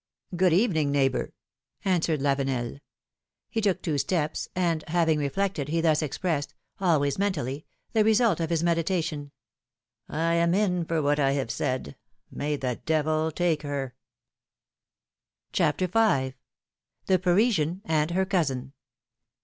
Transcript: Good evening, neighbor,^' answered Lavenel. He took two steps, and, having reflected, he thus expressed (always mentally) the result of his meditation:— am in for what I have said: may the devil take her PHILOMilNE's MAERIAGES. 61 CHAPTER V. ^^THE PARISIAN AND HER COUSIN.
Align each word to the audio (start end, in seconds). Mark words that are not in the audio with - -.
Good 0.35 0.51
evening, 0.51 0.89
neighbor,^' 0.91 1.31
answered 1.85 2.21
Lavenel. 2.21 2.79
He 3.51 3.61
took 3.61 3.83
two 3.83 3.99
steps, 3.99 4.49
and, 4.55 4.83
having 4.87 5.19
reflected, 5.19 5.67
he 5.69 5.79
thus 5.79 6.01
expressed 6.01 6.55
(always 6.79 7.19
mentally) 7.19 7.67
the 7.93 8.03
result 8.03 8.39
of 8.39 8.49
his 8.49 8.63
meditation:— 8.63 9.29
am 10.09 10.55
in 10.55 10.85
for 10.85 11.03
what 11.03 11.19
I 11.19 11.33
have 11.33 11.51
said: 11.51 11.95
may 12.31 12.55
the 12.55 12.81
devil 12.83 13.29
take 13.31 13.61
her 13.61 13.93
PHILOMilNE's 15.53 15.59
MAERIAGES. 15.69 15.79
61 15.81 16.33
CHAPTER 16.33 16.33
V. 16.33 17.13
^^THE 17.13 17.21
PARISIAN 17.23 17.81
AND 17.85 18.09
HER 18.09 18.25
COUSIN. 18.25 18.73